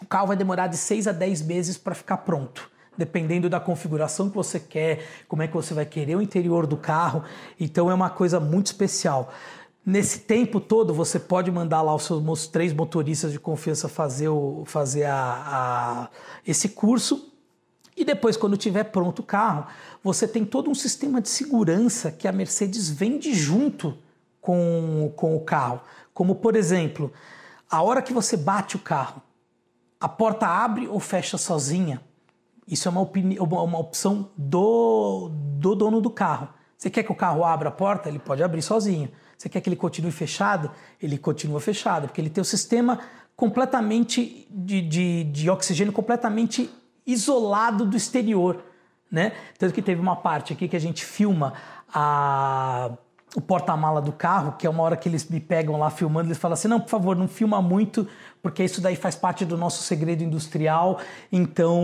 o 0.01 0.05
carro 0.05 0.27
vai 0.27 0.35
demorar 0.35 0.67
de 0.67 0.77
6 0.77 1.07
a 1.07 1.11
10 1.11 1.41
meses 1.43 1.77
para 1.77 1.95
ficar 1.95 2.17
pronto 2.17 2.71
dependendo 2.97 3.49
da 3.49 3.59
configuração 3.59 4.29
que 4.29 4.35
você 4.35 4.59
quer, 4.59 5.05
como 5.27 5.41
é 5.41 5.47
que 5.47 5.53
você 5.53 5.73
vai 5.73 5.85
querer 5.85 6.15
o 6.15 6.21
interior 6.21 6.67
do 6.67 6.77
carro. 6.77 7.23
Então 7.59 7.89
é 7.89 7.93
uma 7.93 8.09
coisa 8.09 8.39
muito 8.39 8.67
especial. 8.67 9.33
Nesse 9.83 10.19
tempo 10.19 10.59
todo, 10.59 10.93
você 10.93 11.19
pode 11.19 11.49
mandar 11.49 11.81
lá 11.81 11.95
os 11.95 12.03
seus 12.03 12.47
três 12.47 12.71
motoristas 12.71 13.31
de 13.31 13.39
confiança 13.39 13.89
fazer, 13.89 14.27
o, 14.27 14.63
fazer 14.65 15.05
a, 15.05 15.15
a, 15.15 16.09
esse 16.45 16.69
curso. 16.69 17.31
E 17.97 18.05
depois, 18.05 18.37
quando 18.37 18.55
tiver 18.55 18.83
pronto 18.85 19.19
o 19.19 19.23
carro, 19.23 19.65
você 20.03 20.27
tem 20.27 20.45
todo 20.45 20.69
um 20.69 20.75
sistema 20.75 21.19
de 21.19 21.29
segurança 21.29 22.11
que 22.11 22.27
a 22.27 22.31
Mercedes 22.31 22.89
vende 22.89 23.33
junto 23.33 23.97
com, 24.39 25.11
com 25.15 25.35
o 25.35 25.39
carro. 25.39 25.81
Como, 26.13 26.35
por 26.35 26.55
exemplo, 26.55 27.11
a 27.69 27.81
hora 27.81 28.01
que 28.03 28.13
você 28.13 28.37
bate 28.37 28.75
o 28.75 28.79
carro, 28.79 29.21
a 30.01 30.09
porta 30.09 30.47
abre 30.47 30.87
ou 30.87 30.99
fecha 30.99 31.37
sozinha. 31.37 32.01
Isso 32.67 32.87
é 32.87 32.91
uma, 32.91 33.01
uma 33.63 33.79
opção 33.79 34.31
do, 34.35 35.29
do 35.31 35.75
dono 35.75 36.01
do 36.01 36.09
carro. 36.09 36.49
Você 36.75 36.89
quer 36.89 37.03
que 37.03 37.11
o 37.11 37.15
carro 37.15 37.45
abra 37.45 37.69
a 37.69 37.71
porta? 37.71 38.09
Ele 38.09 38.17
pode 38.17 38.41
abrir 38.41 38.63
sozinho. 38.63 39.11
Você 39.37 39.47
quer 39.47 39.61
que 39.61 39.69
ele 39.69 39.75
continue 39.75 40.11
fechado? 40.11 40.71
Ele 40.99 41.19
continua 41.19 41.61
fechado, 41.61 42.07
porque 42.07 42.19
ele 42.19 42.31
tem 42.31 42.41
o 42.41 42.45
sistema 42.45 42.99
completamente 43.35 44.47
de, 44.49 44.81
de, 44.81 45.23
de 45.25 45.49
oxigênio 45.49 45.93
completamente 45.93 46.67
isolado 47.05 47.85
do 47.85 47.95
exterior. 47.95 48.63
Né? 49.11 49.33
Tanto 49.59 49.73
que 49.73 49.81
teve 49.81 50.01
uma 50.01 50.15
parte 50.15 50.53
aqui 50.53 50.67
que 50.67 50.75
a 50.75 50.79
gente 50.79 51.05
filma 51.05 51.53
a 51.93 52.91
o 53.35 53.39
porta-mala 53.39 54.01
do 54.01 54.11
carro, 54.11 54.53
que 54.57 54.67
é 54.67 54.69
uma 54.69 54.83
hora 54.83 54.97
que 54.97 55.07
eles 55.07 55.27
me 55.29 55.39
pegam 55.39 55.77
lá 55.77 55.89
filmando, 55.89 56.27
eles 56.27 56.37
falam 56.37 56.53
assim: 56.53 56.67
não, 56.67 56.79
por 56.79 56.89
favor, 56.89 57.15
não 57.15 57.27
filma 57.27 57.61
muito, 57.61 58.07
porque 58.41 58.63
isso 58.63 58.81
daí 58.81 58.95
faz 58.95 59.15
parte 59.15 59.45
do 59.45 59.57
nosso 59.57 59.83
segredo 59.83 60.23
industrial, 60.23 60.99
então 61.31 61.83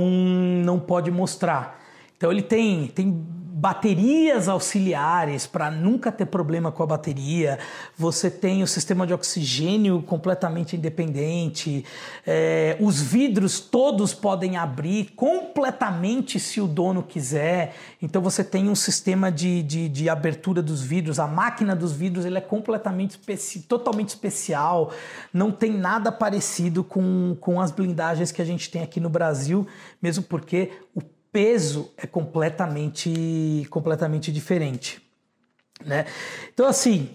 não 0.63 0.79
pode 0.79 1.11
mostrar. 1.11 1.79
Então 2.17 2.31
ele 2.31 2.41
tem, 2.41 2.87
tem 2.87 3.25
baterias 3.57 4.47
auxiliares 4.47 5.47
para 5.47 5.71
nunca 5.71 6.11
ter 6.11 6.27
problema 6.27 6.71
com 6.71 6.83
a 6.83 6.85
bateria. 6.85 7.57
Você 7.97 8.29
tem 8.29 8.61
o 8.61 8.67
sistema 8.67 9.07
de 9.07 9.15
oxigênio 9.15 9.99
completamente 10.03 10.75
independente. 10.75 11.83
É, 12.25 12.77
os 12.79 13.01
vidros 13.01 13.59
todos 13.59 14.13
podem 14.13 14.57
abrir 14.57 15.11
completamente 15.15 16.39
se 16.39 16.61
o 16.61 16.67
dono 16.67 17.01
quiser. 17.01 17.73
Então 17.99 18.21
você 18.21 18.43
tem 18.43 18.69
um 18.69 18.75
sistema 18.75 19.31
de, 19.31 19.63
de, 19.63 19.89
de 19.89 20.07
abertura 20.07 20.61
dos 20.61 20.83
vidros. 20.83 21.17
A 21.17 21.25
máquina 21.25 21.75
dos 21.75 21.91
vidros 21.91 22.25
ele 22.25 22.37
é 22.37 22.41
completamente 22.41 23.11
especi 23.11 23.61
totalmente 23.61 24.09
especial. 24.09 24.91
Não 25.33 25.51
tem 25.51 25.71
nada 25.71 26.11
parecido 26.11 26.83
com, 26.83 27.35
com 27.41 27.59
as 27.59 27.71
blindagens 27.71 28.31
que 28.31 28.39
a 28.39 28.45
gente 28.45 28.69
tem 28.69 28.83
aqui 28.83 28.99
no 28.99 29.09
Brasil, 29.09 29.65
mesmo 29.99 30.23
porque 30.23 30.69
o 30.93 31.01
peso 31.37 31.91
é 31.95 32.07
completamente, 32.07 33.67
completamente 33.69 34.31
diferente. 34.31 34.99
Né? 35.85 36.07
Então, 36.51 36.65
assim, 36.65 37.11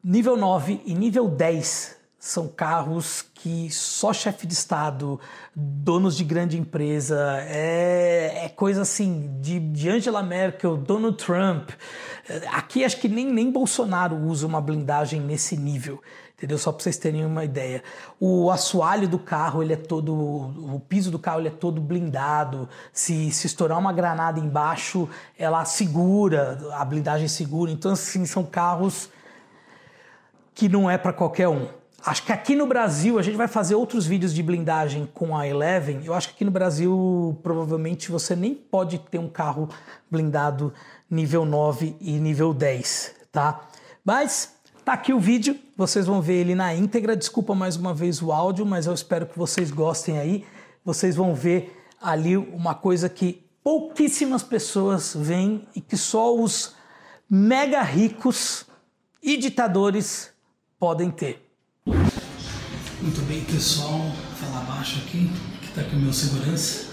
nível 0.00 0.36
9 0.36 0.80
e 0.86 0.94
nível 0.94 1.26
10 1.26 1.96
são 2.20 2.46
carros 2.46 3.24
que 3.34 3.68
só 3.68 4.12
chefe 4.12 4.46
de 4.46 4.54
Estado, 4.54 5.18
donos 5.56 6.16
de 6.16 6.22
grande 6.22 6.56
empresa, 6.56 7.38
é, 7.48 8.44
é 8.44 8.48
coisa 8.48 8.82
assim 8.82 9.36
de, 9.40 9.58
de 9.58 9.90
Angela 9.90 10.22
Merkel, 10.22 10.76
Donald 10.76 11.16
Trump. 11.16 11.70
Aqui 12.52 12.84
acho 12.84 13.00
que 13.00 13.08
nem, 13.08 13.26
nem 13.26 13.50
Bolsonaro 13.50 14.14
usa 14.14 14.46
uma 14.46 14.60
blindagem 14.60 15.20
nesse 15.20 15.56
nível 15.56 16.00
entendeu? 16.42 16.58
Só 16.58 16.72
para 16.72 16.82
vocês 16.82 16.96
terem 16.96 17.24
uma 17.24 17.44
ideia. 17.44 17.84
O 18.18 18.50
assoalho 18.50 19.06
do 19.06 19.18
carro, 19.18 19.62
ele 19.62 19.74
é 19.74 19.76
todo, 19.76 20.12
o 20.12 20.82
piso 20.88 21.08
do 21.08 21.18
carro 21.18 21.40
ele 21.40 21.48
é 21.48 21.52
todo 21.52 21.80
blindado. 21.80 22.68
Se, 22.92 23.30
se 23.30 23.46
estourar 23.46 23.78
uma 23.78 23.92
granada 23.92 24.40
embaixo, 24.40 25.08
ela 25.38 25.64
segura, 25.64 26.58
a 26.72 26.84
blindagem 26.84 27.28
segura. 27.28 27.70
Então, 27.70 27.92
assim, 27.92 28.26
são 28.26 28.42
carros 28.42 29.08
que 30.52 30.68
não 30.68 30.90
é 30.90 30.98
para 30.98 31.12
qualquer 31.12 31.48
um. 31.48 31.68
Acho 32.04 32.24
que 32.24 32.32
aqui 32.32 32.56
no 32.56 32.66
Brasil, 32.66 33.16
a 33.16 33.22
gente 33.22 33.36
vai 33.36 33.46
fazer 33.46 33.76
outros 33.76 34.04
vídeos 34.04 34.34
de 34.34 34.42
blindagem 34.42 35.08
com 35.14 35.36
a 35.36 35.46
Eleven. 35.46 36.00
Eu 36.04 36.12
acho 36.12 36.30
que 36.30 36.34
aqui 36.34 36.44
no 36.44 36.50
Brasil, 36.50 37.38
provavelmente, 37.44 38.10
você 38.10 38.34
nem 38.34 38.52
pode 38.52 38.98
ter 38.98 39.18
um 39.18 39.28
carro 39.28 39.68
blindado 40.10 40.74
nível 41.08 41.44
9 41.44 41.94
e 42.00 42.18
nível 42.18 42.52
10, 42.52 43.14
tá? 43.30 43.60
Mas 44.04 44.52
Tá 44.84 44.94
aqui 44.94 45.12
o 45.12 45.20
vídeo, 45.20 45.56
vocês 45.76 46.06
vão 46.06 46.20
ver 46.20 46.40
ele 46.40 46.56
na 46.56 46.74
íntegra. 46.74 47.16
Desculpa 47.16 47.54
mais 47.54 47.76
uma 47.76 47.94
vez 47.94 48.20
o 48.20 48.32
áudio, 48.32 48.66
mas 48.66 48.86
eu 48.86 48.92
espero 48.92 49.26
que 49.26 49.38
vocês 49.38 49.70
gostem 49.70 50.18
aí. 50.18 50.44
Vocês 50.84 51.14
vão 51.14 51.36
ver 51.36 51.80
ali 52.00 52.36
uma 52.36 52.74
coisa 52.74 53.08
que 53.08 53.44
pouquíssimas 53.62 54.42
pessoas 54.42 55.14
veem 55.16 55.68
e 55.76 55.80
que 55.80 55.96
só 55.96 56.34
os 56.34 56.74
mega 57.30 57.80
ricos 57.80 58.66
e 59.22 59.36
ditadores 59.36 60.32
podem 60.80 61.12
ter. 61.12 61.48
Muito 61.86 63.20
bem, 63.28 63.44
pessoal. 63.44 64.10
Falar 64.40 64.64
baixo 64.64 64.98
aqui, 65.06 65.30
que 65.60 65.68
está 65.68 65.82
aqui 65.82 65.94
o 65.94 65.98
meu 66.00 66.12
segurança. 66.12 66.86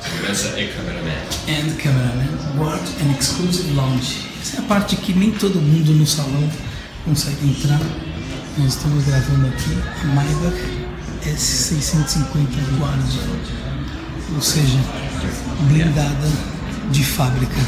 Segurança 0.00 0.60
e 0.60 0.72
cameraman. 0.72 1.10
And 1.48 1.76
cameraman, 1.82 2.60
Ward 2.60 2.84
and 3.02 3.18
Exclusive 3.18 3.74
Lounge. 3.74 4.28
Essa 4.40 4.58
é 4.58 4.60
a 4.60 4.68
parte 4.68 4.94
que 4.94 5.12
nem 5.12 5.32
todo 5.32 5.60
mundo 5.60 5.92
no 5.94 6.06
salão 6.06 6.48
consegue 7.04 7.48
entrar. 7.48 7.80
Nós 8.58 8.74
estamos 8.74 9.04
gravando 9.04 9.46
aqui 9.48 9.78
a 10.02 10.06
Maybach 10.14 10.82
S650 11.24 12.78
Guard, 12.78 13.12
ou 14.34 14.40
seja, 14.40 14.78
blindada 15.68 16.30
de 16.90 17.04
fábrica. 17.04 17.60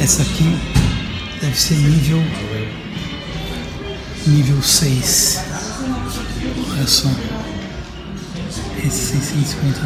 Essa 0.00 0.22
aqui 0.22 0.58
deve 1.40 1.58
ser 1.58 1.76
nível 1.76 2.22
nível 4.26 4.62
6. 4.62 5.40
Olha 6.72 6.86
só. 6.86 7.08
Esse 8.84 9.16
650 9.16 9.80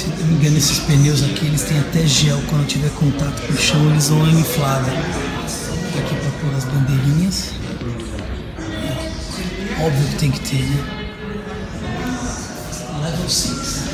Se 0.00 0.06
não 0.06 0.16
me 0.28 0.34
engano, 0.36 0.56
esses 0.56 0.78
pneus 0.78 1.22
aqui 1.22 1.44
eles 1.44 1.60
têm 1.60 1.78
até 1.78 2.06
gel. 2.06 2.40
Quando 2.48 2.66
tiver 2.66 2.88
contato 2.92 3.46
com 3.46 3.52
o 3.52 3.56
chão, 3.58 3.90
eles 3.90 4.08
vão 4.08 4.26
inflar. 4.30 4.80
Aqui 4.80 6.14
para 6.14 6.30
pôr 6.40 6.54
as 6.56 6.64
bandeirinhas. 6.64 7.50
Óbvio 9.78 10.08
que 10.08 10.16
tem 10.16 10.30
que 10.30 10.40
ter, 10.40 10.62
né? 10.62 10.82
Level 13.02 13.28
6. 13.28 13.90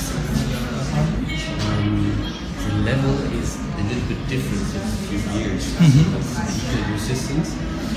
The 2.62 2.70
level 2.84 3.16
is 3.42 3.58
a 3.58 3.82
little 3.82 4.06
bit 4.06 4.20
different 4.28 4.62
in 4.62 4.78
a 4.78 4.94
few 5.08 5.18
years. 5.40 5.74
The 5.74 6.86
resistance, 6.92 7.50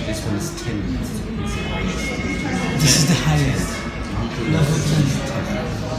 this 0.07 0.25
one 0.25 0.35
is 0.35 0.49
10. 0.63 0.81
It's 0.97 1.53
the 1.53 1.61
highest. 1.69 2.09
This 2.81 2.93
is 2.97 3.05
the 3.05 3.13
highest. 3.13 3.69
Level 4.49 4.79
10. 4.81 5.29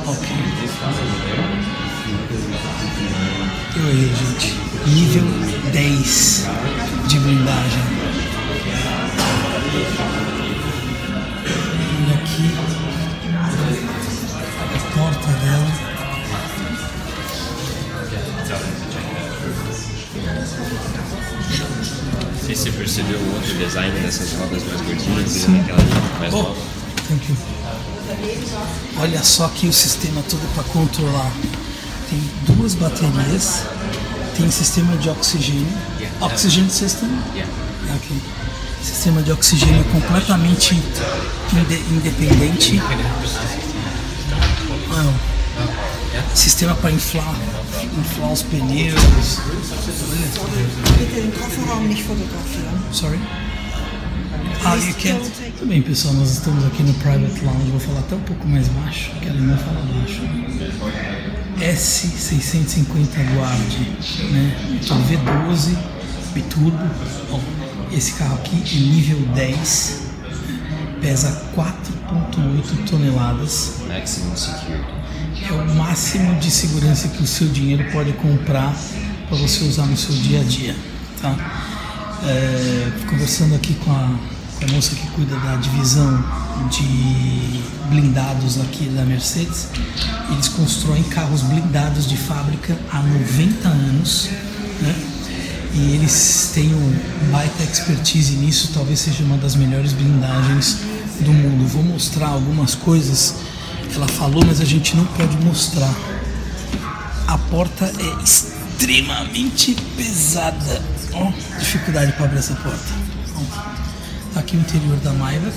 Ok. 0.08 0.26
This 0.60 0.74
one 0.82 0.90
over 0.90 1.20
there, 1.24 1.59
Eu 2.32 3.86
aí, 3.86 4.14
gente. 4.14 4.54
Nível 4.86 5.24
10 5.72 6.46
de 7.08 7.18
blindagem. 7.18 7.82
Olha 11.98 12.14
aqui. 12.14 12.54
A 14.64 14.78
porta 14.96 15.26
dela. 15.26 15.90
Não 22.32 22.46
sei 22.46 22.54
se 22.54 22.62
você 22.62 22.70
percebeu 22.72 23.18
o 23.18 23.34
outro 23.34 23.54
design 23.54 24.00
dessas 24.00 24.32
rodas 24.34 24.62
mais 24.64 24.80
gordinhas 24.82 25.44
e 25.44 25.50
naquela 25.50 25.80
ali 25.80 25.90
mais 26.20 26.34
Oh. 26.34 26.54
Olha 29.00 29.22
só 29.24 29.46
aqui 29.46 29.66
o 29.66 29.72
sistema 29.72 30.22
todo 30.28 30.42
para 30.54 30.62
controlar. 30.64 31.32
Tem 32.10 32.20
duas 32.56 32.74
baterias, 32.74 33.62
tem 34.36 34.50
sistema 34.50 34.96
de 34.96 35.08
oxigênio, 35.08 35.66
oxygen 36.20 36.68
system, 36.68 37.08
Yeah. 37.34 37.50
Ok. 37.94 38.16
Sistema 38.82 39.22
de 39.22 39.30
oxigênio 39.32 39.84
completamente 39.84 40.74
inde- 40.74 41.84
independente. 41.90 42.80
Ah. 44.92 45.14
Sistema 46.34 46.74
para 46.74 46.90
inflar, 46.90 47.34
inflar 47.98 48.32
os 48.32 48.42
pneus. 48.42 49.38
Sorry. 52.92 53.18
Ah, 54.64 54.74
you 54.76 54.94
can't. 54.94 55.30
Tudo 55.58 55.68
bem, 55.68 55.82
pessoal, 55.82 56.14
nós 56.14 56.30
estamos 56.32 56.64
aqui 56.66 56.82
no 56.82 56.92
Private 56.94 57.44
Lounge. 57.44 57.70
Vou 57.70 57.80
falar 57.80 58.00
até 58.00 58.14
um 58.16 58.20
pouco 58.20 58.46
mais 58.48 58.68
baixo, 58.68 59.10
que 59.20 59.28
ela 59.28 59.38
não 59.40 59.56
fala 59.58 59.80
baixo. 59.94 61.29
S650 61.60 63.34
Guard, 63.34 63.72
né? 64.32 64.56
Motor 64.70 64.96
V12, 64.96 65.76
biturbo. 66.32 66.78
Esse 67.92 68.12
carro 68.12 68.36
aqui 68.36 68.56
é 68.56 68.78
nível 68.78 69.18
10, 69.34 70.00
pesa 71.02 71.50
4,8 71.54 72.88
toneladas. 72.88 73.74
Maximum 73.86 74.36
security. 74.36 75.00
É 75.48 75.52
o 75.52 75.74
máximo 75.74 76.34
de 76.38 76.50
segurança 76.50 77.08
que 77.08 77.22
o 77.22 77.26
seu 77.26 77.48
dinheiro 77.48 77.90
pode 77.92 78.12
comprar 78.14 78.74
para 79.28 79.36
você 79.36 79.64
usar 79.64 79.86
no 79.86 79.96
seu 79.96 80.14
dia 80.14 80.40
a 80.40 80.44
dia, 80.44 80.74
tá? 81.20 81.36
É, 82.24 82.90
conversando 83.08 83.54
aqui 83.54 83.74
com 83.74 83.90
a, 83.90 84.18
com 84.60 84.66
a 84.66 84.72
moça 84.74 84.94
que 84.94 85.06
cuida 85.08 85.36
da 85.36 85.56
divisão 85.56 86.22
de 86.70 87.62
blindados 87.88 88.60
aqui 88.60 88.84
da 88.90 89.04
Mercedes, 89.04 89.68
eles 90.30 90.48
constroem 90.48 91.02
carros 91.04 91.40
blindados 91.42 92.06
de 92.06 92.16
fábrica 92.16 92.78
há 92.92 93.02
90 93.02 93.68
anos, 93.68 94.28
né? 94.82 94.94
E 95.72 95.94
eles 95.94 96.50
têm 96.52 96.74
um 96.74 97.30
baita 97.32 97.62
expertise 97.62 98.34
nisso, 98.34 98.70
talvez 98.74 99.00
seja 99.00 99.22
uma 99.22 99.38
das 99.38 99.54
melhores 99.54 99.92
blindagens 99.92 100.78
do 101.20 101.32
mundo. 101.32 101.66
Vou 101.66 101.82
mostrar 101.82 102.28
algumas 102.28 102.74
coisas 102.74 103.36
que 103.88 103.96
ela 103.96 104.08
falou, 104.08 104.44
mas 104.46 104.60
a 104.60 104.64
gente 104.64 104.94
não 104.96 105.06
pode 105.06 105.36
mostrar. 105.44 105.94
A 107.26 107.38
porta 107.38 107.90
é 107.98 108.22
extremamente 108.22 109.74
pesada. 109.96 110.82
Ó, 111.12 111.32
dificuldade 111.58 112.12
para 112.12 112.26
abrir 112.26 112.38
essa 112.38 112.54
porta. 112.54 113.00
Tá 113.54 113.69
aqui 114.40 114.56
o 114.56 114.60
interior 114.60 114.96
da 114.98 115.12
Maybach. 115.12 115.56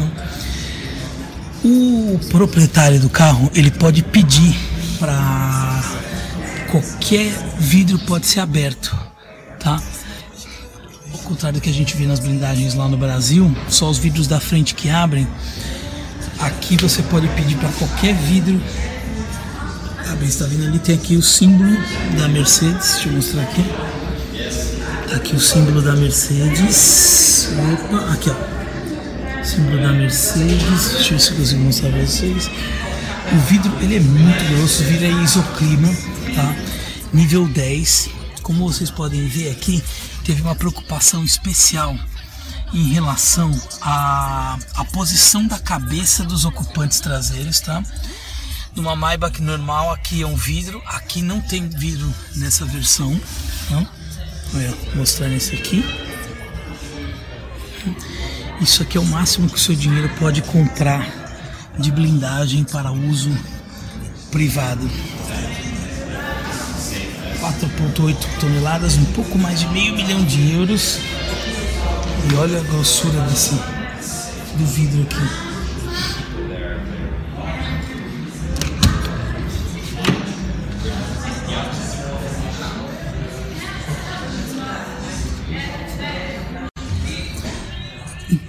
ó. 0.00 1.66
O 1.66 2.18
proprietário 2.30 3.00
do 3.00 3.08
carro 3.08 3.50
ele 3.54 3.70
pode 3.70 4.02
pedir 4.02 4.54
para 4.98 5.82
qualquer 6.70 7.32
vidro 7.58 7.98
pode 8.00 8.26
ser 8.26 8.40
aberto, 8.40 8.94
tá? 9.60 9.80
Ao 11.12 11.18
contrário 11.20 11.58
do 11.58 11.62
que 11.62 11.70
a 11.70 11.72
gente 11.72 11.96
vê 11.96 12.04
nas 12.06 12.18
blindagens 12.18 12.74
lá 12.74 12.88
no 12.88 12.96
Brasil, 12.98 13.54
só 13.68 13.88
os 13.88 13.96
vidros 13.96 14.26
da 14.26 14.40
frente 14.40 14.74
que 14.74 14.90
abrem. 14.90 15.26
Aqui 16.38 16.76
você 16.76 17.02
pode 17.02 17.28
pedir 17.28 17.56
para 17.56 17.70
qualquer 17.70 18.14
vidro 18.14 18.60
abrir. 20.10 20.28
Está 20.28 20.46
vendo 20.46 20.64
ali? 20.64 20.78
Tem 20.78 20.94
aqui 20.94 21.16
o 21.16 21.22
símbolo 21.22 21.76
da 22.18 22.28
Mercedes. 22.28 22.94
Deixa 22.94 23.08
eu 23.08 23.12
mostrar 23.14 23.42
aqui. 23.42 24.73
Aqui 25.12 25.36
o 25.36 25.40
símbolo 25.40 25.82
da 25.82 25.92
Mercedes. 25.92 27.48
Opa, 27.72 28.12
aqui 28.12 28.30
ó. 28.30 29.44
Símbolo 29.44 29.82
da 29.82 29.92
Mercedes. 29.92 30.92
Deixa 30.92 31.14
eu 31.14 31.18
ver 31.18 31.20
se 31.20 31.30
eu 31.30 31.36
consigo 31.36 31.60
mostrar 31.60 31.90
para 31.90 32.00
vocês. 32.00 32.50
O 33.32 33.38
vidro 33.46 33.72
ele 33.80 33.96
é 33.96 34.00
muito 34.00 34.44
grosso, 34.56 34.82
o 34.82 34.86
vidro 34.86 35.04
é 35.04 35.22
isoclima, 35.22 35.88
tá? 36.34 36.56
Nível 37.12 37.46
10. 37.46 38.08
Como 38.42 38.66
vocês 38.66 38.90
podem 38.90 39.28
ver 39.28 39.50
aqui, 39.50 39.82
teve 40.24 40.40
uma 40.40 40.54
preocupação 40.54 41.22
especial 41.22 41.94
em 42.72 42.88
relação 42.88 43.50
à, 43.82 44.58
à 44.74 44.84
posição 44.86 45.46
da 45.46 45.58
cabeça 45.58 46.24
dos 46.24 46.44
ocupantes 46.44 47.00
traseiros, 47.00 47.60
tá? 47.60 47.82
Numa 48.74 48.96
Maybach 48.96 49.40
normal, 49.40 49.92
aqui 49.92 50.22
é 50.22 50.26
um 50.26 50.34
vidro, 50.34 50.82
aqui 50.86 51.22
não 51.22 51.40
tem 51.40 51.68
vidro 51.68 52.12
nessa 52.34 52.64
versão, 52.64 53.20
tá? 53.68 54.03
Olha, 54.54 54.74
mostrando 54.94 55.34
esse 55.34 55.54
aqui. 55.54 55.84
Isso 58.60 58.82
aqui 58.82 58.98
é 58.98 59.00
o 59.00 59.04
máximo 59.04 59.48
que 59.48 59.56
o 59.56 59.58
seu 59.58 59.74
dinheiro 59.74 60.10
pode 60.18 60.42
comprar 60.42 61.06
de 61.78 61.90
blindagem 61.90 62.64
para 62.64 62.90
uso 62.92 63.30
privado. 64.30 64.88
4,8 67.40 68.16
toneladas, 68.40 68.96
um 68.96 69.04
pouco 69.06 69.38
mais 69.38 69.60
de 69.60 69.68
meio 69.68 69.94
milhão 69.94 70.24
de 70.24 70.52
euros. 70.52 70.98
E 72.30 72.34
olha 72.36 72.58
a 72.58 72.62
grossura 72.62 73.20
desse 73.22 73.54
do 74.56 74.66
vidro 74.66 75.02
aqui. 75.02 75.44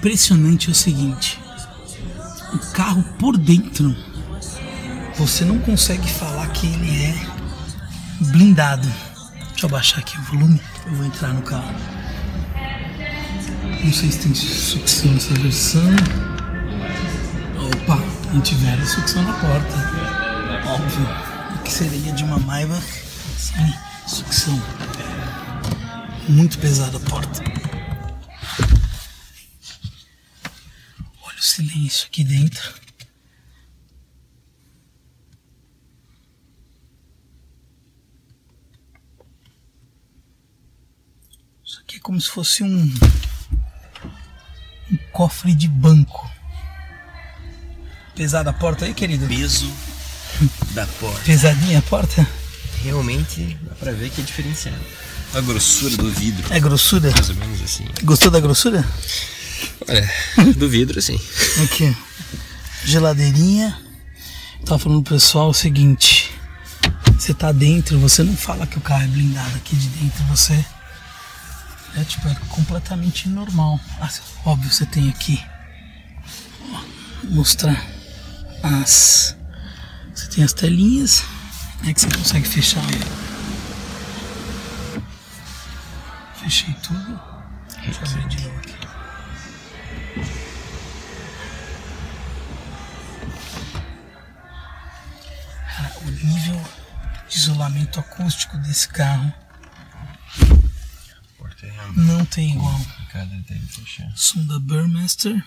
Impressionante 0.06 0.70
é 0.70 0.72
o 0.72 0.76
seguinte, 0.76 1.40
o 2.54 2.60
carro 2.74 3.04
por 3.18 3.36
dentro 3.36 3.96
você 5.18 5.44
não 5.44 5.58
consegue 5.58 6.08
falar 6.08 6.48
que 6.50 6.68
ele 6.68 7.06
é 7.06 7.16
blindado. 8.28 8.88
Deixa 9.50 9.66
eu 9.66 9.70
baixar 9.70 10.02
aqui 10.02 10.16
o 10.16 10.22
volume, 10.22 10.62
eu 10.86 10.94
vou 10.94 11.08
entrar 11.08 11.34
no 11.34 11.42
carro. 11.42 11.74
Não 13.84 13.92
sei 13.92 14.12
se 14.12 14.20
tem 14.20 14.36
sucção 14.36 15.12
nessa 15.12 15.34
versão. 15.34 15.96
Opa, 17.58 17.98
não 18.32 18.42
tiver 18.42 18.86
sucção 18.86 19.24
na 19.24 19.34
porta. 19.34 19.76
Óbvio. 20.68 21.08
O 21.56 21.64
que 21.64 21.74
seria 21.74 22.14
de 22.14 22.24
uma 22.24 22.38
Maybach 22.38 22.86
Olha, 23.60 23.82
sucção. 24.06 24.62
Muito 26.30 26.60
pesada 26.60 26.96
a 26.96 27.00
porta. 27.00 27.65
Olha 31.76 31.88
o 31.88 31.90
silêncio 31.90 32.08
aqui 32.08 32.24
dentro. 32.24 32.74
Isso 41.64 41.80
aqui 41.82 41.98
é 41.98 42.00
como 42.00 42.20
se 42.22 42.30
fosse 42.30 42.64
um, 42.64 42.94
um 44.92 44.98
cofre 45.12 45.54
de 45.54 45.68
banco. 45.68 46.30
Pesada 48.16 48.50
a 48.52 48.54
porta 48.54 48.86
aí, 48.86 48.94
querido? 48.94 49.28
Peso 49.28 49.72
da 50.74 50.86
porta. 50.88 51.20
Pesadinha 51.26 51.80
a 51.80 51.82
porta? 51.82 52.26
Realmente 52.84 53.58
dá 53.64 53.76
pra 53.76 53.92
ver 53.92 54.10
que 54.12 54.22
é 54.22 54.24
diferenciado. 54.24 54.78
A 55.34 55.42
grossura 55.42 55.98
do 55.98 56.10
vidro, 56.12 56.54
É 56.54 56.60
grossura? 56.60 57.10
mais 57.12 57.30
ou 57.30 57.36
menos 57.36 57.62
assim. 57.62 57.86
Gostou 58.04 58.32
da 58.32 58.40
grossura? 58.40 58.86
Olha, 59.88 60.10
do 60.58 60.70
vidro 60.70 61.02
sim. 61.02 61.20
Aqui, 61.64 61.96
geladeirinha. 62.84 63.78
Tava 64.66 64.80
falando 64.80 65.04
pro 65.04 65.16
pessoal 65.16 65.50
o 65.50 65.54
seguinte: 65.54 66.32
você 67.18 67.34
tá 67.34 67.52
dentro, 67.52 68.00
você 68.00 68.24
não 68.24 68.36
fala 68.36 68.66
que 68.66 68.78
o 68.78 68.82
carro 68.82 69.04
é 69.04 69.08
blindado 69.08 69.56
aqui 69.58 69.76
de 69.76 69.88
dentro, 69.90 70.24
você 70.26 70.66
é 71.96 72.04
tipo 72.04 72.28
é 72.28 72.36
completamente 72.50 73.30
normal. 73.30 73.80
Ah, 74.02 74.10
óbvio, 74.46 74.72
você 74.72 74.86
tem 74.86 75.10
aqui 75.10 75.42
mostrar 77.24 77.86
as 78.64 79.36
você 80.14 80.28
tem 80.28 80.44
as 80.44 80.54
telinhas, 80.54 81.24
é 81.86 81.94
que 81.94 82.02
você 82.02 82.08
consegue 82.10 82.48
fechar. 82.48 82.84
Fechei 86.42 86.74
tudo. 86.82 87.20
Deixa 87.84 88.02
eu 88.02 88.08
abrir 88.08 88.28
de 88.30 88.44
novo 88.44 88.58
aqui. 88.58 88.85
De 97.36 97.42
isolamento 97.42 98.00
acústico 98.00 98.58
desse 98.60 98.88
carro 98.88 99.34
não 101.94 102.26
tem 102.26 102.52
igual. 102.52 102.80
Som 104.16 104.46
da 104.46 104.58
Burmester. 104.58 105.46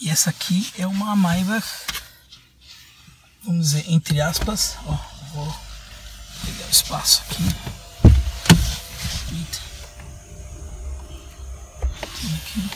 E 0.00 0.08
essa 0.08 0.30
aqui 0.30 0.72
é 0.78 0.86
uma 0.86 1.16
Maybach, 1.16 1.66
vamos 3.44 3.70
dizer, 3.70 3.84
entre 3.90 4.20
aspas. 4.20 4.78
Ó, 4.86 4.96
vou 5.34 5.60
pegar 6.44 6.66
o 6.66 6.70
espaço 6.70 7.22
aqui. 7.22 7.42
Eita. 9.32 9.58
Tem 12.20 12.34
aqui. 12.34 12.70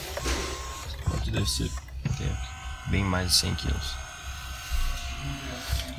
Porta 1.05 1.31
deve 1.31 1.47
ser 1.47 1.71
bem 2.89 3.05
mais 3.05 3.31
de 3.31 3.37
100 3.37 3.55
quilos. 3.55 3.95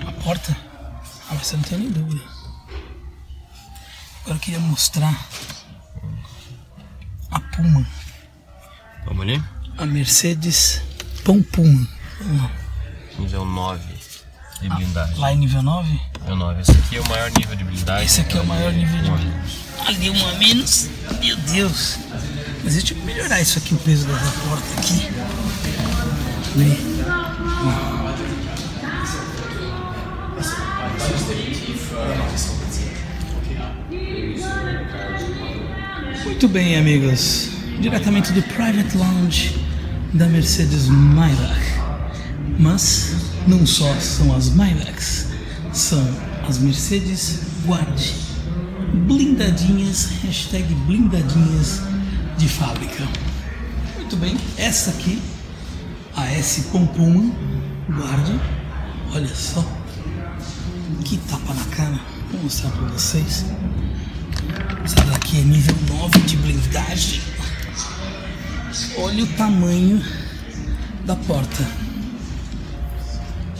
A 0.07 0.12
porta? 0.24 0.75
Ah, 1.29 1.36
você 1.36 1.55
não 1.55 1.63
tem 1.63 1.79
nem 1.79 1.89
dúvida. 1.91 2.24
Agora 4.22 4.38
eu 4.38 4.39
queria 4.39 4.60
mostrar 4.60 5.15
a 7.32 7.39
Puma, 7.39 7.86
Vamos 9.05 9.22
ali? 9.24 9.44
a 9.77 9.86
Mercedes 9.86 10.82
Pão 11.24 11.41
Puma. 11.44 11.88
Nível 13.20 13.46
9 13.46 13.82
de 14.62 14.69
blindagem. 14.69 15.15
Lá 15.17 15.32
em 15.34 15.38
nível 15.38 15.62
9? 15.62 15.89
Nível 16.21 16.36
9. 16.38 16.62
Esse 16.62 16.71
aqui 16.71 16.97
é 16.97 17.02
o 17.02 17.10
maior 17.10 17.32
nível 17.32 17.56
de 17.56 17.63
blindagem. 17.63 18.06
Esse 18.06 18.21
aqui 18.21 18.38
é 18.38 18.41
o 18.41 18.45
maior 18.45 18.73
nível 18.73 18.97
de 18.97 19.10
blindagem. 19.12 19.34
Ali 19.88 20.10
um 20.10 20.28
a 20.30 20.34
menos. 20.36 20.89
Meu 21.19 21.38
Deus. 21.38 21.97
Mas 22.63 22.73
deixa 22.73 22.93
eu 22.95 22.97
melhorar 23.06 23.41
isso 23.41 23.60
aqui, 23.60 23.76
o 23.76 23.78
peso 23.78 24.08
dessa 24.08 24.32
porta 24.39 24.80
aqui. 24.80 25.08
Vem. 26.56 27.94
Muito 36.24 36.48
bem, 36.50 36.78
amigos. 36.78 37.50
Diretamente 37.80 38.32
do 38.34 38.41
Private 38.43 38.98
Lounge 38.98 39.56
da 40.13 40.28
Mercedes 40.28 40.88
Maybach. 40.88 41.60
Mas 42.60 43.15
não 43.48 43.65
só 43.65 43.93
são 43.95 44.36
as 44.36 44.50
Maybachs, 44.50 45.28
são 45.74 46.08
as 46.48 46.58
Mercedes 46.58 47.41
Guard. 47.65 48.00
Blindadinhas, 49.08 50.10
hashtag 50.24 50.74
blindadinhas 50.86 51.82
de 52.38 52.48
fábrica. 52.48 53.04
Muito 53.98 54.15
bem, 54.17 54.38
essa 54.58 54.91
aqui, 54.91 55.21
a 56.15 56.26
S 56.32 56.62
Pompuma 56.71 57.34
Guard. 57.89 58.39
Olha 59.13 59.36
só, 59.36 59.65
que 61.06 61.18
tapa 61.18 61.54
na 61.54 61.63
cara. 61.65 62.00
Vou 62.32 62.41
mostrar 62.41 62.72
para 62.72 62.88
vocês. 62.88 63.46
Essa 64.84 65.02
daqui 65.06 65.39
é 65.39 65.44
nível 65.44 65.76
9 65.88 66.20
de 66.22 66.36
blindagem. 66.38 67.22
Olha 68.98 69.24
o 69.24 69.28
tamanho 69.28 70.04
da 71.06 71.15
porta. 71.15 71.65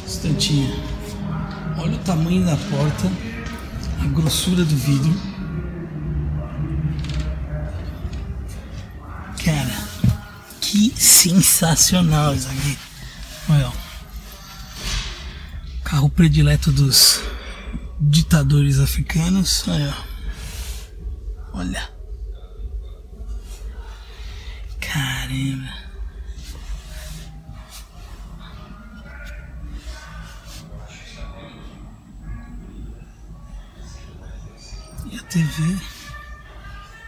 Instantinho. 0.06 0.76
Olha 1.78 1.96
o 1.96 2.00
tamanho 2.00 2.44
da 2.46 2.56
porta, 2.56 3.12
a 4.02 4.08
grossura 4.08 4.66
do 4.66 4.76
vidro. 4.76 5.14
Cara, 9.44 9.76
que 10.60 10.92
sensacional 10.98 12.34
isso 12.34 12.48
aqui. 12.48 12.78
Olha, 13.50 13.68
ó. 13.68 13.72
Carro 15.84 16.10
predileto 16.10 16.72
dos 16.72 17.15
ditadores 18.10 18.80
africanos. 18.80 19.66
Olha. 21.54 21.90
Caramba. 24.80 25.74
E 35.12 35.18
a 35.18 35.24
TV. 35.24 35.78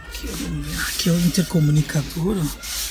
Aqui. 0.06 0.28
Aqui 0.88 1.08
é 1.08 1.12
o 1.12 1.20
intercomunicador. 1.20 2.36
ó. 2.38 2.87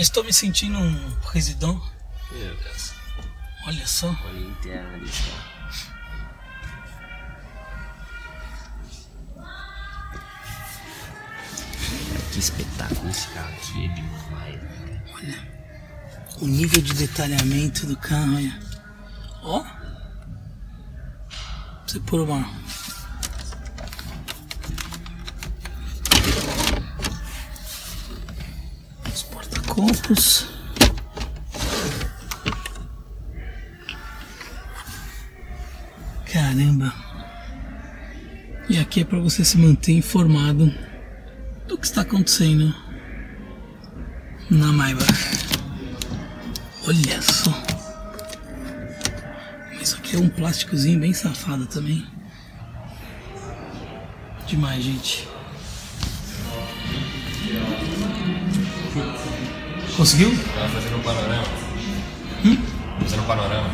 Estou 0.00 0.24
me 0.24 0.32
sentindo 0.32 0.78
um 0.78 1.14
residão. 1.30 1.78
Meu 2.32 2.56
Deus. 2.56 2.94
Olha 3.66 3.86
só. 3.86 4.08
Olha 4.08 4.40
interna. 4.40 4.98
Cara, 9.36 9.60
Que 12.32 12.38
espetáculo 12.38 13.10
esse 13.10 13.28
carro 13.28 13.52
aqui, 13.52 13.84
é 13.84 13.88
demais. 13.88 14.60
Olha. 15.12 15.48
O 16.40 16.46
nível 16.46 16.80
de 16.80 16.94
detalhamento 16.94 17.84
do 17.86 17.96
carro, 17.98 18.36
olha. 18.36 18.58
Ó. 19.42 19.62
Você 21.86 22.00
pôr 22.00 22.20
uma. 22.20 22.48
Os 29.12 29.22
porta-copos. 29.80 30.46
Caramba. 36.30 36.92
E 38.68 38.78
aqui 38.78 39.00
é 39.00 39.04
para 39.04 39.18
você 39.18 39.44
se 39.44 39.58
manter 39.58 39.92
informado 39.92 40.72
do 41.66 41.76
que 41.78 41.86
está 41.86 42.02
acontecendo 42.02 42.74
na 44.50 44.72
Maybach. 44.72 45.12
Olha 46.86 47.22
só. 47.22 47.50
Isso 49.80 49.96
aqui 49.96 50.16
é 50.16 50.18
um 50.18 50.28
plásticozinho 50.28 51.00
bem 51.00 51.12
safado 51.12 51.66
também. 51.66 52.06
Demais, 54.46 54.84
gente. 54.84 55.29
Conseguiu? 59.96 60.30
Tava 60.54 60.68
fazendo 60.68 60.96
um 60.96 61.02
panorama. 61.02 61.44
fazendo 63.02 63.26
panorama. 63.26 63.70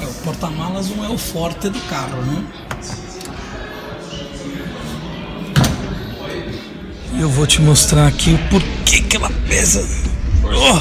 É, 0.00 0.04
o 0.04 0.14
porta-malas 0.24 0.88
não 0.90 1.04
é 1.04 1.08
o 1.08 1.18
forte 1.18 1.68
do 1.68 1.80
carro, 1.82 2.22
né? 2.22 2.44
E 7.14 7.20
eu 7.20 7.28
vou 7.28 7.46
te 7.46 7.60
mostrar 7.60 8.06
aqui 8.06 8.34
o 8.34 8.38
porquê 8.48 9.00
que 9.00 9.16
ela 9.16 9.30
pesa. 9.48 9.84
Oh, 10.44 10.80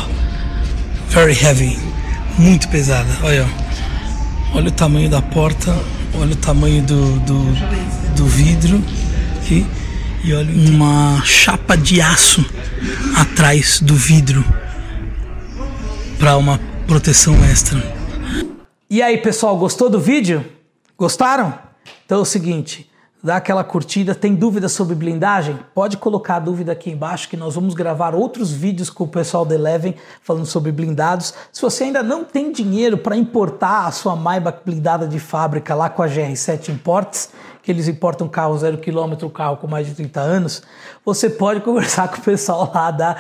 very 1.10 1.34
heavy. 1.34 1.80
Muito 2.38 2.68
pesada. 2.70 3.10
Olha, 3.24 3.48
olha 4.54 4.68
o 4.68 4.72
tamanho 4.72 5.10
da 5.10 5.22
porta, 5.22 5.76
olha 6.20 6.34
o 6.34 6.36
tamanho 6.36 6.82
do, 6.84 7.20
do, 7.20 8.16
do 8.16 8.26
vidro 8.26 8.82
aqui. 9.38 9.66
E 10.24 10.34
olha 10.34 10.52
uma 10.52 11.22
chapa 11.24 11.78
de 11.78 12.02
aço 12.02 12.44
atrás 13.16 13.80
do 13.80 13.96
vidro 13.96 14.44
para 16.20 16.36
uma 16.36 16.60
proteção 16.86 17.36
extra. 17.46 17.82
E 18.90 19.02
aí, 19.02 19.18
pessoal, 19.18 19.58
gostou 19.58 19.90
do 19.90 20.00
vídeo? 20.00 20.44
Gostaram? 20.98 21.54
Então 22.06 22.20
é 22.20 22.22
o 22.22 22.26
seguinte, 22.26 22.90
dá 23.28 23.36
aquela 23.36 23.62
curtida, 23.62 24.16
tem 24.16 24.34
dúvidas 24.34 24.72
sobre 24.72 24.96
blindagem? 24.96 25.60
Pode 25.76 25.98
colocar 25.98 26.38
a 26.38 26.40
dúvida 26.40 26.72
aqui 26.72 26.90
embaixo 26.90 27.28
que 27.28 27.36
nós 27.36 27.56
vamos 27.56 27.74
gravar 27.74 28.16
outros 28.16 28.54
vídeos 28.54 28.90
com 28.90 29.04
o 29.04 29.08
pessoal 29.08 29.44
da 29.44 29.54
Eleven 29.54 29.96
falando 30.22 30.46
sobre 30.46 30.72
blindados. 30.72 31.34
Se 31.52 31.62
você 31.62 31.84
ainda 31.84 32.02
não 32.02 32.24
tem 32.24 32.54
dinheiro 32.54 32.98
para 32.98 33.18
importar 33.18 33.86
a 33.86 33.92
sua 33.92 34.16
Maybach 34.16 34.60
blindada 34.64 35.06
de 35.06 35.20
fábrica 35.20 35.76
lá 35.76 35.90
com 35.90 36.02
a 36.02 36.08
GR7 36.08 36.70
Imports, 36.70 37.32
que 37.62 37.70
eles 37.70 37.90
importam 37.90 38.30
carro 38.30 38.58
zero 38.58 38.78
quilômetro, 38.78 39.30
carro 39.30 39.58
com 39.58 39.68
mais 39.68 39.86
de 39.86 39.94
30 39.94 40.22
anos, 40.22 40.64
você 41.04 41.30
pode 41.30 41.60
conversar 41.68 42.08
com 42.08 42.20
o 42.20 42.24
pessoal 42.24 42.72
lá 42.74 42.92
da 42.92 43.18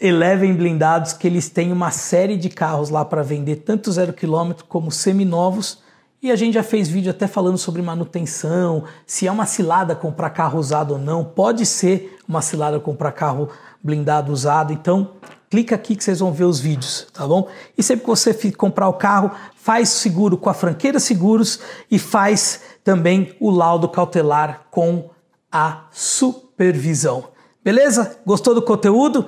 Eleven 0.00 0.54
Blindados, 0.54 1.12
que 1.12 1.26
eles 1.26 1.50
têm 1.50 1.70
uma 1.70 1.90
série 1.90 2.38
de 2.38 2.48
carros 2.48 2.88
lá 2.88 3.04
para 3.04 3.22
vender, 3.22 3.56
tanto 3.56 3.92
zero 3.92 4.14
quilômetro 4.14 4.64
como 4.64 4.90
seminovos. 4.90 5.83
E 6.24 6.32
a 6.32 6.36
gente 6.36 6.54
já 6.54 6.62
fez 6.62 6.88
vídeo 6.88 7.10
até 7.10 7.26
falando 7.26 7.58
sobre 7.58 7.82
manutenção, 7.82 8.84
se 9.06 9.26
é 9.26 9.30
uma 9.30 9.44
cilada 9.44 9.94
comprar 9.94 10.30
carro 10.30 10.58
usado 10.58 10.92
ou 10.92 10.98
não. 10.98 11.22
Pode 11.22 11.66
ser 11.66 12.16
uma 12.26 12.40
cilada 12.40 12.80
comprar 12.80 13.12
carro 13.12 13.50
blindado 13.82 14.32
usado. 14.32 14.72
Então, 14.72 15.10
clica 15.50 15.74
aqui 15.74 15.94
que 15.94 16.02
vocês 16.02 16.20
vão 16.20 16.32
ver 16.32 16.44
os 16.44 16.58
vídeos, 16.58 17.06
tá 17.12 17.26
bom? 17.26 17.46
E 17.76 17.82
sempre 17.82 18.04
que 18.04 18.08
você 18.08 18.32
comprar 18.52 18.88
o 18.88 18.94
carro, 18.94 19.32
faz 19.54 19.90
seguro 19.90 20.38
com 20.38 20.48
a 20.48 20.54
Franqueira 20.54 20.98
Seguros 20.98 21.60
e 21.90 21.98
faz 21.98 22.62
também 22.82 23.36
o 23.38 23.50
laudo 23.50 23.86
cautelar 23.86 24.62
com 24.70 25.10
a 25.52 25.88
supervisão. 25.92 27.24
Beleza? 27.62 28.16
Gostou 28.24 28.54
do 28.54 28.62
conteúdo? 28.62 29.26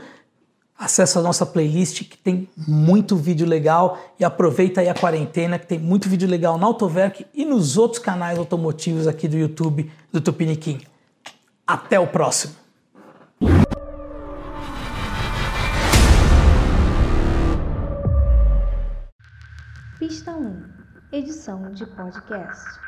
Acesse 0.78 1.16
a 1.16 1.22
nossa 1.22 1.46
playlist 1.46 2.04
que 2.04 2.18
tem 2.18 2.50
muito 2.54 3.16
vídeo 3.16 3.46
legal 3.46 3.98
e 4.20 4.24
aproveita 4.24 4.82
aí 4.82 4.90
a 4.90 4.94
quarentena 4.94 5.58
que 5.58 5.66
tem 5.66 5.78
muito 5.78 6.06
vídeo 6.06 6.28
legal 6.28 6.58
na 6.58 6.66
Autoverk 6.66 7.26
e 7.32 7.46
nos 7.46 7.78
outros 7.78 7.98
canais 7.98 8.38
automotivos 8.38 9.06
aqui 9.06 9.26
do 9.26 9.38
YouTube 9.38 9.90
do 10.12 10.20
Tupiniquim. 10.20 10.82
Até 11.66 11.98
o 11.98 12.06
próximo! 12.06 12.54
Pista 19.98 20.32
1 20.32 20.62
Edição 21.10 21.72
de 21.72 21.86
podcast. 21.86 22.85